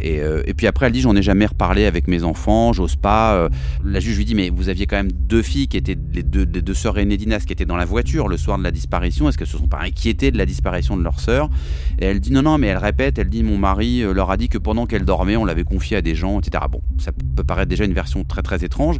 Et, 0.00 0.20
et, 0.46 0.54
puis 0.54 0.66
après 0.66 0.86
elle 0.86 0.92
dit 0.92 1.00
j'en 1.00 1.14
ai 1.14 1.22
jamais 1.22 1.46
reparlé 1.46 1.84
avec 1.84 2.08
mes 2.08 2.24
enfants, 2.24 2.72
j'ose 2.72 2.96
pas. 2.96 3.48
la 3.84 4.00
juge 4.00 4.16
lui 4.16 4.24
dit 4.24 4.34
mais 4.34 4.50
vous 4.50 4.68
aviez 4.68 4.86
quand 4.86 4.96
même 4.96 5.12
deux 5.12 5.42
filles 5.42 5.68
qui 5.68 5.76
étaient 5.76 5.96
les 6.12 6.24
deux, 6.24 6.44
les 6.52 6.62
deux 6.62 6.74
sœurs 6.74 6.98
aînées 6.98 7.16
d'Inas 7.16 7.44
qui 7.46 7.52
étaient 7.52 7.66
dans 7.66 7.76
la 7.76 7.84
voiture 7.84 8.26
le 8.26 8.36
soir 8.36 8.58
de 8.58 8.64
la 8.64 8.72
disparition. 8.72 9.28
Est-ce 9.28 9.38
que 9.38 9.44
ce 9.44 9.56
sont 9.56 9.68
pas 9.68 9.78
inquiétées 9.92 10.30
de 10.30 10.38
la 10.38 10.46
disparition 10.46 10.96
de 10.96 11.02
leur 11.02 11.20
sœur. 11.20 11.50
Et 11.98 12.06
elle 12.06 12.20
dit 12.20 12.32
non, 12.32 12.42
non, 12.42 12.58
mais 12.58 12.68
elle 12.68 12.78
répète, 12.78 13.18
elle 13.18 13.28
dit 13.28 13.42
mon 13.42 13.58
mari 13.58 14.02
euh, 14.02 14.12
leur 14.12 14.30
a 14.30 14.36
dit 14.36 14.48
que 14.48 14.58
pendant 14.58 14.86
qu'elle 14.86 15.04
dormait, 15.04 15.36
on 15.36 15.44
l'avait 15.44 15.64
confié 15.64 15.98
à 15.98 16.02
des 16.02 16.14
gens, 16.14 16.40
etc. 16.40 16.64
Bon, 16.70 16.80
ça 16.98 17.12
peut 17.36 17.44
paraître 17.44 17.68
déjà 17.68 17.84
une 17.84 17.92
version 17.92 18.24
très 18.24 18.42
très 18.42 18.64
étrange. 18.64 18.96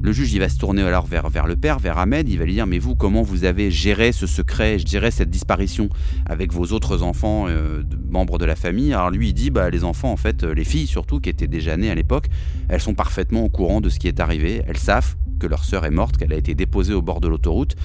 Le 0.00 0.12
juge, 0.12 0.32
il 0.32 0.40
va 0.40 0.48
se 0.48 0.58
tourner 0.58 0.82
alors 0.82 1.06
vers, 1.06 1.28
vers 1.28 1.46
le 1.46 1.56
père, 1.56 1.78
vers 1.78 1.98
Ahmed, 1.98 2.28
il 2.28 2.38
va 2.38 2.44
lui 2.44 2.54
dire 2.54 2.66
mais 2.66 2.78
vous, 2.78 2.96
comment 2.96 3.22
vous 3.22 3.44
avez 3.44 3.70
géré 3.70 4.12
ce 4.12 4.26
secret, 4.26 4.78
je 4.78 4.84
dirais 4.84 5.10
cette 5.10 5.30
disparition 5.30 5.88
avec 6.26 6.52
vos 6.52 6.72
autres 6.72 7.02
enfants, 7.02 7.46
euh, 7.48 7.82
membres 8.10 8.38
de 8.38 8.44
la 8.44 8.56
famille? 8.56 8.92
Alors 8.92 9.10
lui, 9.10 9.28
il 9.28 9.34
dit 9.34 9.50
bah 9.50 9.70
les 9.70 9.84
enfants, 9.84 10.10
en 10.10 10.16
fait, 10.16 10.42
euh, 10.42 10.52
les 10.52 10.64
filles 10.64 10.86
surtout, 10.88 11.20
qui 11.20 11.30
étaient 11.30 11.46
déjà 11.46 11.76
nées 11.76 11.90
à 11.90 11.94
l'époque, 11.94 12.26
elles 12.68 12.80
sont 12.80 12.94
parfaitement 12.94 13.44
au 13.44 13.48
courant 13.48 13.80
de 13.80 13.88
ce 13.88 13.98
qui 13.98 14.08
est 14.08 14.20
arrivé, 14.20 14.62
elles 14.66 14.78
savent 14.78 15.14
que 15.38 15.46
leur 15.46 15.64
sœur 15.64 15.84
est 15.84 15.90
morte, 15.90 16.16
qu'elle 16.16 16.32
a 16.32 16.36
été 16.36 16.54
déposée 16.54 16.94
au 16.94 17.02
bord 17.02 17.20
de 17.20 17.28
l'autoroute. 17.28 17.76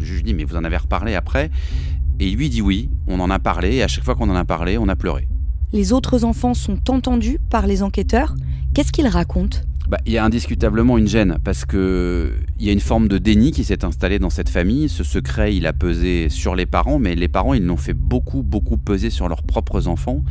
Le 0.00 0.06
juge 0.06 0.24
dit, 0.24 0.32
mais 0.32 0.44
vous 0.44 0.56
en 0.56 0.64
avez 0.64 0.78
reparlé 0.78 1.14
après 1.14 1.50
Et 2.18 2.30
lui 2.30 2.48
dit 2.48 2.62
oui, 2.62 2.88
on 3.06 3.20
en 3.20 3.30
a 3.30 3.38
parlé, 3.38 3.76
et 3.76 3.82
à 3.82 3.88
chaque 3.88 4.04
fois 4.04 4.14
qu'on 4.14 4.30
en 4.30 4.34
a 4.34 4.46
parlé, 4.46 4.78
on 4.78 4.88
a 4.88 4.96
pleuré. 4.96 5.28
Les 5.72 5.92
autres 5.92 6.24
enfants 6.24 6.54
sont 6.54 6.90
entendus 6.90 7.38
par 7.50 7.66
les 7.66 7.82
enquêteurs. 7.82 8.34
Qu'est-ce 8.74 8.92
qu'ils 8.92 9.06
racontent? 9.06 9.58
Bah, 9.90 9.98
il 10.06 10.12
y 10.12 10.18
a 10.18 10.24
indiscutablement 10.24 10.98
une 10.98 11.08
gêne 11.08 11.38
parce 11.42 11.64
que 11.64 12.32
il 12.60 12.66
y 12.66 12.68
a 12.68 12.72
une 12.72 12.78
forme 12.78 13.08
de 13.08 13.18
déni 13.18 13.50
qui 13.50 13.64
s'est 13.64 13.84
installée 13.84 14.20
dans 14.20 14.30
cette 14.30 14.48
famille. 14.48 14.88
Ce 14.88 15.02
secret, 15.02 15.56
il 15.56 15.66
a 15.66 15.72
pesé 15.72 16.28
sur 16.28 16.54
les 16.54 16.64
parents, 16.64 17.00
mais 17.00 17.16
les 17.16 17.26
parents, 17.26 17.54
ils 17.54 17.66
l'ont 17.66 17.76
fait 17.76 17.92
beaucoup, 17.92 18.44
beaucoup 18.44 18.76
peser 18.76 19.10
sur 19.10 19.28
leurs 19.28 19.42
propres 19.42 19.88
enfants. 19.88 20.22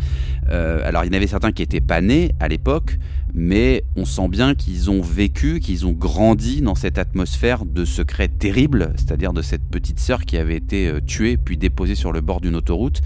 Euh, 0.50 0.80
alors, 0.86 1.04
il 1.04 1.08
y 1.08 1.10
en 1.10 1.18
avait 1.18 1.28
certains 1.28 1.52
qui 1.52 1.62
étaient 1.62 1.82
pas 1.82 2.00
nés 2.00 2.32
à 2.40 2.48
l'époque, 2.48 3.00
mais 3.34 3.84
on 3.98 4.06
sent 4.06 4.30
bien 4.30 4.56
qu'ils 4.56 4.90
ont 4.90 5.02
vécu, 5.02 5.60
qu'ils 5.60 5.86
ont 5.86 5.92
grandi 5.92 6.62
dans 6.62 6.76
cette 6.76 6.98
atmosphère 6.98 7.66
de 7.66 7.84
secret 7.84 8.30
terrible, 8.30 8.94
c'est-à-dire 8.96 9.34
de 9.34 9.42
cette 9.42 9.64
petite 9.64 10.00
sœur 10.00 10.22
qui 10.22 10.38
avait 10.38 10.56
été 10.56 10.88
euh, 10.88 11.02
tuée 11.02 11.36
puis 11.36 11.58
déposée 11.58 11.96
sur 11.96 12.14
le 12.14 12.22
bord 12.22 12.40
d'une 12.40 12.56
autoroute. 12.56 13.02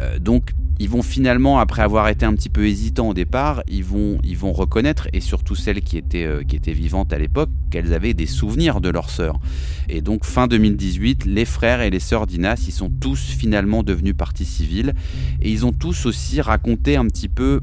Euh, 0.00 0.20
donc, 0.20 0.52
ils 0.78 0.88
vont 0.88 1.02
finalement, 1.02 1.58
après 1.58 1.82
avoir 1.82 2.08
été 2.08 2.24
un 2.24 2.32
petit 2.32 2.48
peu 2.48 2.66
hésitants 2.66 3.10
au 3.10 3.14
départ, 3.14 3.62
ils 3.68 3.84
vont, 3.84 4.18
ils 4.24 4.38
vont 4.38 4.52
reconnaître, 4.52 5.08
et 5.12 5.20
surtout 5.20 5.54
celles 5.54 5.79
qui 5.80 5.98
étaient, 5.98 6.24
euh, 6.24 6.42
qui 6.42 6.56
étaient 6.56 6.72
vivantes 6.72 7.12
à 7.12 7.18
l'époque, 7.18 7.50
qu'elles 7.70 7.94
avaient 7.94 8.14
des 8.14 8.26
souvenirs 8.26 8.80
de 8.80 8.88
leur 8.88 9.10
sœur. 9.10 9.40
Et 9.88 10.00
donc 10.00 10.24
fin 10.24 10.46
2018, 10.46 11.24
les 11.26 11.44
frères 11.44 11.80
et 11.80 11.90
les 11.90 12.00
sœurs 12.00 12.26
d'Inas, 12.26 12.64
ils 12.66 12.72
sont 12.72 12.90
tous 12.90 13.20
finalement 13.20 13.82
devenus 13.82 14.14
partie 14.14 14.44
civile, 14.44 14.94
et 15.42 15.50
ils 15.50 15.66
ont 15.66 15.72
tous 15.72 16.06
aussi 16.06 16.40
raconté 16.40 16.96
un 16.96 17.06
petit 17.06 17.28
peu 17.28 17.60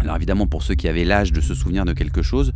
alors 0.00 0.16
évidemment, 0.16 0.46
pour 0.46 0.62
ceux 0.62 0.74
qui 0.74 0.88
avaient 0.88 1.04
l'âge 1.04 1.32
de 1.32 1.40
se 1.40 1.54
souvenir 1.54 1.84
de 1.84 1.92
quelque 1.92 2.22
chose, 2.22 2.52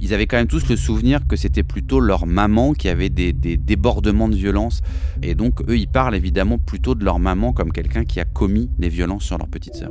ils 0.00 0.14
avaient 0.14 0.26
quand 0.26 0.38
même 0.38 0.46
tous 0.46 0.68
le 0.68 0.76
souvenir 0.76 1.26
que 1.26 1.36
c'était 1.36 1.62
plutôt 1.62 2.00
leur 2.00 2.26
maman 2.26 2.72
qui 2.72 2.88
avait 2.88 3.10
des, 3.10 3.32
débordements 3.32 4.28
de 4.28 4.36
violence. 4.36 4.80
Et 5.22 5.34
donc, 5.34 5.60
eux, 5.68 5.78
ils 5.78 5.88
parlent 5.88 6.16
évidemment 6.16 6.58
plutôt 6.58 6.94
de 6.94 7.04
leur 7.04 7.18
maman 7.18 7.52
comme 7.52 7.72
quelqu'un 7.72 8.04
qui 8.04 8.18
a 8.18 8.24
commis 8.24 8.70
les 8.78 8.88
violences 8.88 9.24
sur 9.24 9.38
leur 9.38 9.48
petite 9.48 9.74
sœur. 9.74 9.90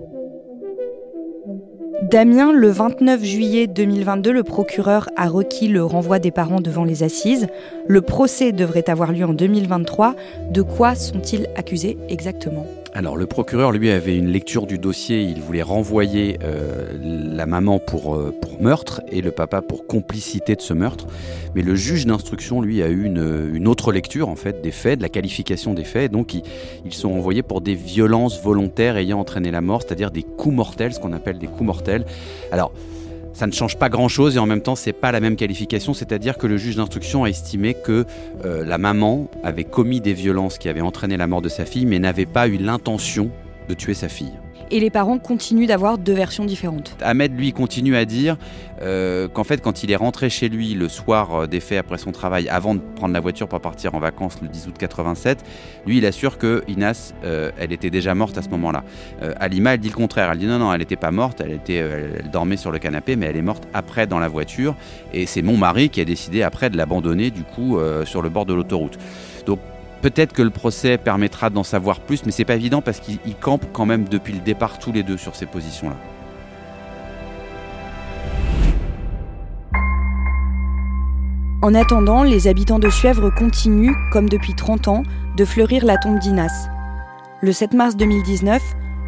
Damien, 2.03 2.53
le 2.53 2.69
29 2.69 3.23
juillet 3.23 3.67
2022, 3.67 4.31
le 4.31 4.43
procureur 4.43 5.09
a 5.17 5.27
requis 5.27 5.67
le 5.67 5.83
renvoi 5.83 6.17
des 6.19 6.31
parents 6.31 6.61
devant 6.61 6.85
les 6.85 7.03
assises. 7.03 7.47
Le 7.87 8.01
procès 8.01 8.53
devrait 8.53 8.89
avoir 8.89 9.11
lieu 9.11 9.25
en 9.25 9.33
2023. 9.33 10.15
De 10.49 10.61
quoi 10.61 10.95
sont-ils 10.95 11.47
accusés 11.57 11.97
exactement? 12.07 12.65
Alors 12.93 13.17
le 13.17 13.27
procureur, 13.27 13.71
lui, 13.71 13.91
avait 13.91 14.17
une 14.17 14.29
lecture 14.29 14.65
du 14.65 14.79
dossier, 14.79 15.21
il 15.21 15.41
voulait 15.41 15.61
renvoyer 15.61 16.39
euh, 16.43 16.91
la 17.01 17.45
maman 17.45 17.77
pour, 17.77 18.15
euh, 18.15 18.33
pour 18.41 18.61
meurtre 18.61 19.01
et 19.11 19.21
le 19.21 19.31
papa 19.31 19.61
pour 19.61 19.85
complicité 19.85 20.55
de 20.55 20.61
ce 20.61 20.73
meurtre. 20.73 21.05
Mais 21.53 21.61
le 21.61 21.75
juge 21.75 22.05
d'instruction, 22.05 22.61
lui, 22.61 22.81
a 22.81 22.89
eu 22.89 23.03
une, 23.03 23.51
une, 23.53 23.67
autre 23.67 23.91
lecture, 23.91 24.27
en 24.27 24.35
fait, 24.35 24.61
des 24.61 24.71
faits, 24.71 24.97
de 24.97 25.03
la 25.03 25.09
qualification 25.09 25.73
des 25.73 25.83
faits. 25.83 26.11
Donc 26.11 26.33
ils, 26.33 26.93
sont 26.93 27.11
renvoyés 27.13 27.43
pour 27.43 27.61
des 27.61 27.75
violences 27.75 28.41
volontaires 28.41 28.97
ayant 28.97 29.19
entraîné 29.19 29.51
la 29.51 29.61
mort, 29.61 29.83
c'est-à-dire 29.83 30.09
des 30.09 30.23
coups 30.23 30.55
mortels, 30.55 30.93
ce 30.93 30.99
qu'on 30.99 31.13
appelle 31.13 31.37
des 31.37 31.47
coups 31.47 31.61
mortels. 31.61 32.05
Alors 32.51 32.71
ça 33.33 33.47
ne 33.47 33.51
change 33.51 33.77
pas 33.77 33.89
grand-chose 33.89 34.35
et 34.35 34.39
en 34.39 34.45
même 34.45 34.61
temps, 34.61 34.75
c'est 34.75 34.93
pas 34.93 35.11
la 35.11 35.19
même 35.19 35.35
qualification. 35.35 35.93
C'est-à-dire 35.93 36.37
que 36.37 36.47
le 36.47 36.57
juge 36.57 36.75
d'instruction 36.75 37.23
a 37.23 37.29
estimé 37.29 37.73
que 37.73 38.05
euh, 38.45 38.65
la 38.65 38.77
maman 38.77 39.29
avait 39.43 39.63
commis 39.63 40.01
des 40.01 40.13
violences 40.13 40.57
qui 40.57 40.69
avaient 40.69 40.81
entraîné 40.81 41.17
la 41.17 41.27
mort 41.27 41.41
de 41.41 41.49
sa 41.49 41.65
fille, 41.65 41.85
mais 41.85 41.99
n'avait 41.99 42.25
pas 42.25 42.47
eu 42.47 42.57
l'intention 42.57 43.31
de 43.67 43.73
tuer 43.73 43.93
sa 43.93 44.09
fille 44.09 44.33
et 44.71 44.79
les 44.79 44.89
parents 44.89 45.17
continuent 45.17 45.67
d'avoir 45.67 45.97
deux 45.97 46.13
versions 46.13 46.45
différentes. 46.45 46.95
Ahmed, 47.01 47.37
lui, 47.37 47.53
continue 47.53 47.95
à 47.95 48.05
dire 48.05 48.37
euh, 48.81 49.27
qu'en 49.27 49.43
fait, 49.43 49.61
quand 49.61 49.83
il 49.83 49.91
est 49.91 49.95
rentré 49.95 50.29
chez 50.29 50.49
lui 50.49 50.73
le 50.73 50.87
soir 50.89 51.33
euh, 51.33 51.47
des 51.47 51.59
faits 51.59 51.79
après 51.79 51.97
son 51.97 52.11
travail, 52.11 52.47
avant 52.49 52.75
de 52.75 52.79
prendre 52.95 53.13
la 53.13 53.19
voiture 53.19 53.47
pour 53.47 53.59
partir 53.59 53.95
en 53.95 53.99
vacances 53.99 54.37
le 54.41 54.47
10 54.47 54.67
août 54.67 54.75
87, 54.77 55.43
lui, 55.85 55.97
il 55.97 56.05
assure 56.05 56.37
que 56.37 56.63
Inas, 56.67 57.13
euh, 57.23 57.51
elle 57.57 57.71
était 57.71 57.89
déjà 57.89 58.15
morte 58.15 58.37
à 58.37 58.41
ce 58.41 58.49
moment-là. 58.49 58.83
Alima, 59.39 59.73
elle 59.73 59.79
dit 59.79 59.89
le 59.89 59.95
contraire. 59.95 60.29
Elle 60.31 60.39
dit 60.39 60.45
non, 60.45 60.59
non, 60.59 60.71
elle 60.73 60.79
n'était 60.79 60.95
pas 60.95 61.11
morte, 61.11 61.41
elle, 61.41 61.51
était, 61.51 61.75
elle 61.75 62.29
dormait 62.31 62.57
sur 62.57 62.71
le 62.71 62.79
canapé, 62.79 63.15
mais 63.15 63.27
elle 63.27 63.37
est 63.37 63.41
morte 63.41 63.67
après 63.73 64.07
dans 64.07 64.19
la 64.19 64.27
voiture. 64.27 64.75
Et 65.13 65.25
c'est 65.25 65.41
mon 65.41 65.57
mari 65.57 65.89
qui 65.89 66.01
a 66.01 66.05
décidé 66.05 66.43
après 66.43 66.69
de 66.69 66.77
l'abandonner, 66.77 67.31
du 67.31 67.43
coup, 67.43 67.77
sur 68.05 68.21
le 68.21 68.29
bord 68.29 68.45
de 68.45 68.53
l'autoroute. 68.53 68.97
Donc, 69.45 69.59
Peut-être 70.01 70.31
que 70.31 70.41
le 70.41 70.49
procès 70.49 70.97
permettra 70.97 71.49
d'en 71.49 71.63
savoir 71.63 71.99
plus, 71.99 72.25
mais 72.25 72.31
c'est 72.31 72.45
pas 72.45 72.55
évident 72.55 72.81
parce 72.81 72.99
qu'ils 72.99 73.35
campent 73.35 73.67
quand 73.73 73.85
même 73.85 74.07
depuis 74.07 74.33
le 74.33 74.39
départ 74.39 74.79
tous 74.79 74.93
les 74.93 75.03
deux 75.03 75.17
sur 75.17 75.35
ces 75.35 75.45
positions-là. 75.45 75.97
En 81.61 81.75
attendant, 81.75 82.23
les 82.23 82.47
habitants 82.47 82.79
de 82.79 82.89
Suèvre 82.89 83.29
continuent, 83.29 83.93
comme 84.13 84.29
depuis 84.29 84.55
30 84.55 84.87
ans, 84.87 85.03
de 85.35 85.43
fleurir 85.43 85.83
la 85.83 85.97
tombe 85.97 86.17
d'Inas. 86.17 86.69
Le 87.41 87.51
7 87.51 87.73
mars 87.73 87.97
2019, 87.97 88.61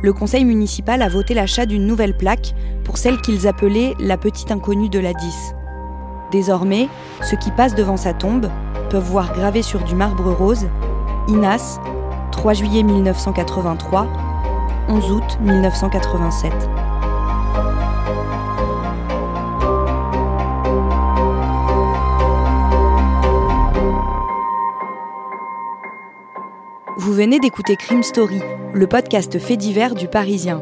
le 0.03 0.12
conseil 0.12 0.43
municipal 0.43 1.01
a 1.01 1.07
voté 1.07 1.33
l'achat 1.33 1.65
d'une 1.65 1.88
nouvelle 1.88 2.17
plaque 2.17 2.53
pour 2.83 2.98
celle 2.98 3.21
qu'ils 3.21 3.48
appelaient 3.48 3.93
la 4.00 4.17
petite 4.17 4.51
inconnue 4.51 4.89
de 4.89 5.00
la 5.00 5.13
10. 5.13 5.55
Désormais, 6.33 6.89
ceux 7.21 7.38
qui 7.38 7.51
passent 7.51 7.75
devant 7.75 7.98
sa 7.98 8.13
tombe 8.13 8.50
peuvent 8.91 9.01
voir 9.03 9.31
gravé 9.31 9.62
sur 9.62 9.79
du 9.79 9.95
marbre 9.95 10.33
rose 10.33 10.67
Inas, 11.29 11.79
3 12.33 12.53
juillet 12.53 12.83
1983, 12.83 14.05
11 14.89 15.12
août 15.12 15.38
1987. 15.39 16.51
Vous 26.98 27.13
venez 27.13 27.39
d'écouter 27.39 27.77
Crime 27.77 28.03
Story, 28.03 28.41
le 28.74 28.88
podcast 28.88 29.39
fait 29.39 29.55
divers 29.55 29.95
du 29.95 30.10
Parisien, 30.10 30.62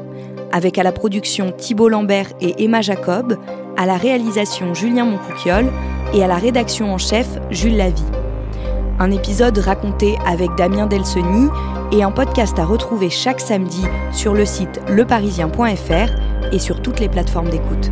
avec 0.52 0.78
à 0.78 0.84
la 0.84 0.92
production 0.92 1.52
Thibault 1.52 1.90
Lambert 1.90 2.28
et 2.42 2.64
Emma 2.64 2.82
Jacob, 2.82 3.40
à 3.76 3.88
la 3.88 3.98
réalisation 3.98 4.76
Julien 4.76 5.06
Moncouquiole 5.06 5.72
et 6.14 6.24
à 6.24 6.28
la 6.28 6.36
rédaction 6.36 6.94
en 6.94 7.00
chef 7.00 7.28
Jules 7.50 7.78
Lavie. 7.78 8.19
Un 9.00 9.12
épisode 9.12 9.58
raconté 9.60 10.18
avec 10.26 10.50
Damien 10.58 10.86
Delseny 10.86 11.48
et 11.94 12.04
un 12.04 12.12
podcast 12.12 12.60
à 12.60 12.66
retrouver 12.66 13.10
chaque 13.10 13.40
samedi 13.40 13.86
sur 14.12 14.34
le 14.34 14.46
site 14.46 14.82
leparisien.fr 14.90 16.52
et 16.52 16.60
sur 16.60 16.82
toutes 16.82 17.00
les 17.00 17.08
plateformes 17.08 17.50
d'écoute. 17.50 17.92